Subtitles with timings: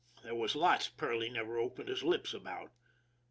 [0.23, 2.71] There was lots Perley never opened his lips about.